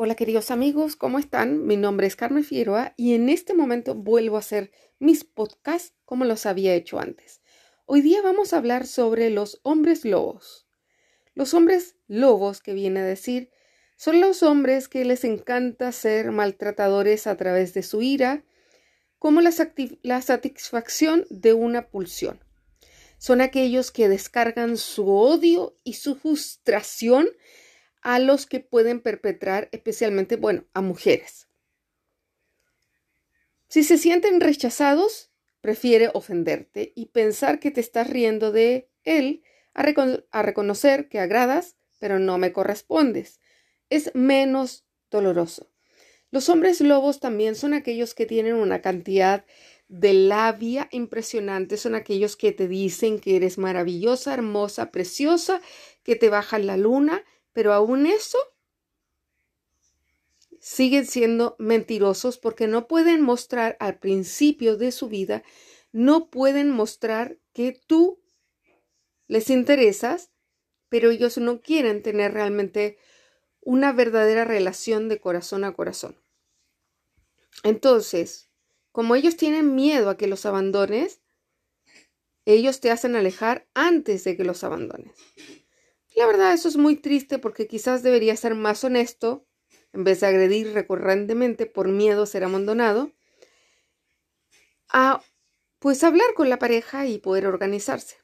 [0.00, 1.66] Hola queridos amigos, ¿cómo están?
[1.66, 4.70] Mi nombre es Carmen Figueroa y en este momento vuelvo a hacer
[5.00, 7.40] mis podcasts como los había hecho antes.
[7.84, 10.68] Hoy día vamos a hablar sobre los hombres lobos.
[11.34, 13.50] Los hombres lobos, que viene a decir,
[13.96, 18.44] son los hombres que les encanta ser maltratadores a través de su ira,
[19.18, 19.50] como la,
[20.02, 22.38] la satisfacción de una pulsión.
[23.18, 27.28] Son aquellos que descargan su odio y su frustración
[28.08, 31.46] a los que pueden perpetrar, especialmente, bueno, a mujeres.
[33.68, 39.42] Si se sienten rechazados, prefiere ofenderte y pensar que te estás riendo de él
[39.74, 39.84] a,
[40.30, 43.40] a reconocer que agradas, pero no me correspondes.
[43.90, 45.70] Es menos doloroso.
[46.30, 49.44] Los hombres lobos también son aquellos que tienen una cantidad
[49.88, 55.60] de labia impresionante, son aquellos que te dicen que eres maravillosa, hermosa, preciosa,
[56.04, 57.22] que te bajan la luna,
[57.58, 58.38] pero aún eso
[60.60, 65.42] siguen siendo mentirosos porque no pueden mostrar al principio de su vida,
[65.90, 68.22] no pueden mostrar que tú
[69.26, 70.30] les interesas,
[70.88, 72.96] pero ellos no quieren tener realmente
[73.60, 76.16] una verdadera relación de corazón a corazón.
[77.64, 78.52] Entonces,
[78.92, 81.22] como ellos tienen miedo a que los abandones,
[82.44, 85.12] ellos te hacen alejar antes de que los abandones.
[86.18, 89.46] La verdad, eso es muy triste porque quizás debería ser más honesto
[89.92, 93.12] en vez de agredir recurrentemente por miedo a ser abandonado,
[94.88, 95.22] a
[95.78, 98.16] pues hablar con la pareja y poder organizarse.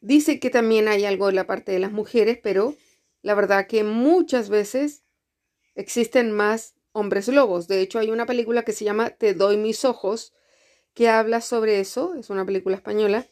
[0.00, 2.74] Dice que también hay algo de la parte de las mujeres, pero
[3.20, 5.04] la verdad que muchas veces
[5.74, 7.68] existen más hombres lobos.
[7.68, 10.32] De hecho, hay una película que se llama Te doy mis ojos,
[10.94, 13.26] que habla sobre eso, es una película española,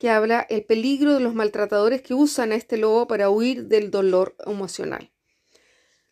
[0.00, 3.90] que habla el peligro de los maltratadores que usan a este lobo para huir del
[3.90, 5.12] dolor emocional.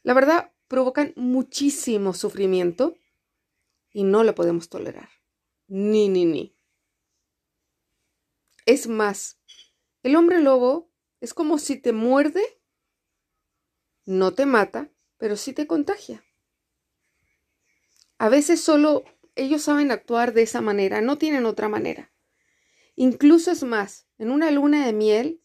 [0.03, 2.98] La verdad, provocan muchísimo sufrimiento
[3.91, 5.08] y no lo podemos tolerar.
[5.69, 6.55] Ni, ni, ni.
[8.67, 9.40] Es más,
[10.02, 10.92] el hombre lobo
[11.23, 12.42] es como si te muerde,
[14.05, 16.23] no te mata, pero sí te contagia.
[18.18, 22.13] A veces solo ellos saben actuar de esa manera, no tienen otra manera.
[23.01, 25.41] Incluso es más, en una luna de miel,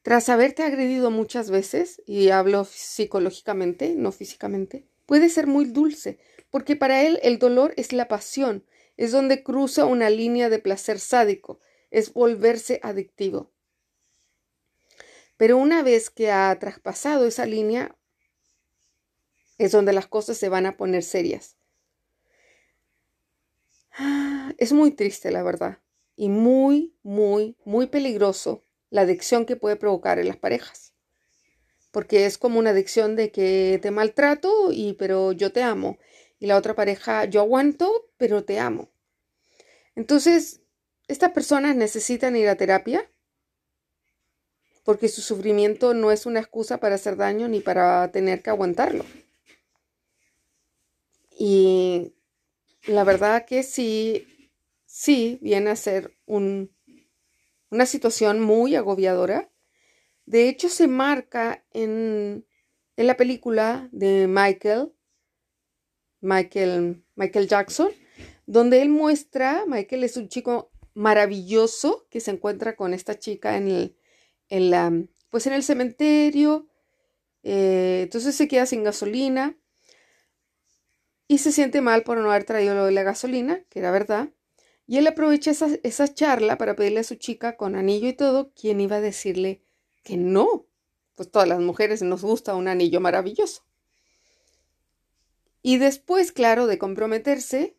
[0.00, 6.18] tras haberte agredido muchas veces, y hablo psicológicamente, no físicamente, puede ser muy dulce,
[6.48, 8.64] porque para él el dolor es la pasión,
[8.96, 13.52] es donde cruza una línea de placer sádico, es volverse adictivo.
[15.36, 17.94] Pero una vez que ha traspasado esa línea,
[19.58, 21.58] es donde las cosas se van a poner serias.
[24.58, 25.78] Es muy triste, la verdad,
[26.16, 30.94] y muy, muy, muy peligroso la adicción que puede provocar en las parejas.
[31.90, 35.98] Porque es como una adicción de que te maltrato y pero yo te amo.
[36.38, 38.90] Y la otra pareja, yo aguanto, pero te amo.
[39.94, 40.60] Entonces,
[41.08, 43.08] estas personas necesitan ir a terapia
[44.84, 49.04] porque su sufrimiento no es una excusa para hacer daño ni para tener que aguantarlo.
[51.36, 52.13] Y
[52.86, 54.26] la verdad que sí,
[54.84, 56.74] sí viene a ser un,
[57.70, 59.50] una situación muy agobiadora.
[60.26, 62.46] De hecho, se marca en,
[62.96, 64.92] en la película de Michael,
[66.20, 67.90] Michael, Michael Jackson,
[68.46, 73.68] donde él muestra, Michael es un chico maravilloso que se encuentra con esta chica en
[73.68, 73.96] el,
[74.48, 74.92] en la,
[75.30, 76.68] pues en el cementerio,
[77.42, 79.58] eh, entonces se queda sin gasolina
[81.26, 84.30] y se siente mal por no haber traído lo de la gasolina, que era verdad.
[84.86, 88.80] Y él aprovecha esa, charla para pedirle a su chica con anillo y todo, quien
[88.80, 89.62] iba a decirle
[90.02, 90.66] que no.
[91.14, 93.64] Pues todas las mujeres nos gusta un anillo maravilloso.
[95.62, 97.78] Y después, claro, de comprometerse,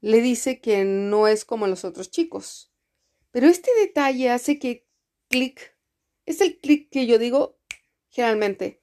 [0.00, 2.72] le dice que no es como los otros chicos.
[3.30, 4.86] Pero este detalle hace que
[5.28, 5.76] clic,
[6.24, 7.58] es el clic que yo digo
[8.08, 8.80] generalmente,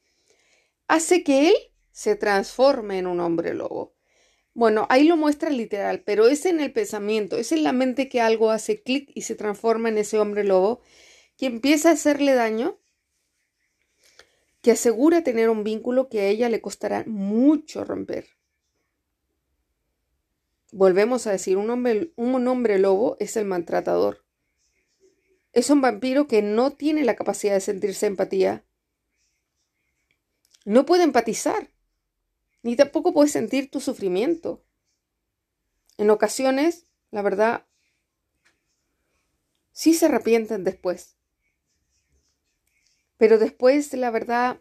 [0.88, 1.56] hace que él
[1.96, 3.96] se transforme en un hombre lobo.
[4.54, 8.20] Bueno, ahí lo muestra literal, pero es en el pensamiento, es en la mente que
[8.20, 10.82] algo hace clic y se transforma en ese hombre lobo
[11.38, 12.78] que empieza a hacerle daño,
[14.62, 18.28] que asegura tener un vínculo que a ella le costará mucho romper.
[20.74, 24.26] Volvemos a decir, un hombre, un hombre lobo es el maltratador.
[25.54, 28.66] Es un vampiro que no tiene la capacidad de sentirse empatía.
[30.66, 31.70] No puede empatizar
[32.66, 34.66] ni tampoco puedes sentir tu sufrimiento.
[36.00, 37.64] En ocasiones, la verdad,
[39.72, 41.16] sí se arrepienten después.
[43.18, 44.58] Pero después, la verdad,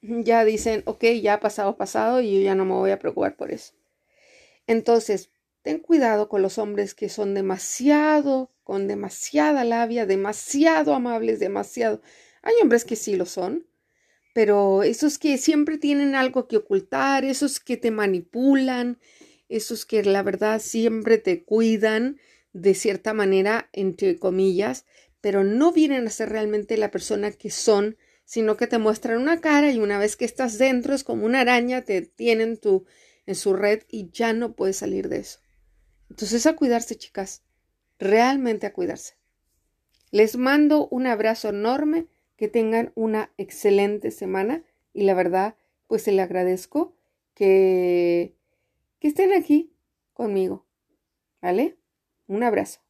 [0.00, 3.50] ya dicen, ok, ya pasado, pasado y yo ya no me voy a preocupar por
[3.52, 3.74] eso.
[4.66, 12.00] Entonces, ten cuidado con los hombres que son demasiado, con demasiada labia, demasiado amables, demasiado.
[12.40, 13.66] Hay hombres que sí lo son,
[14.38, 19.00] pero esos que siempre tienen algo que ocultar, esos que te manipulan,
[19.48, 22.20] esos que la verdad siempre te cuidan
[22.52, 24.84] de cierta manera, entre comillas,
[25.20, 29.40] pero no vienen a ser realmente la persona que son, sino que te muestran una
[29.40, 32.86] cara y una vez que estás dentro es como una araña, te tienen tu,
[33.26, 35.40] en su red y ya no puedes salir de eso.
[36.10, 37.42] Entonces a cuidarse, chicas,
[37.98, 39.14] realmente a cuidarse.
[40.12, 42.06] Les mando un abrazo enorme,
[42.38, 44.62] que tengan una excelente semana
[44.94, 45.56] y la verdad,
[45.88, 46.94] pues se le agradezco
[47.34, 48.34] que,
[49.00, 49.74] que estén aquí
[50.14, 50.64] conmigo.
[51.42, 51.76] ¿Vale?
[52.28, 52.80] Un abrazo.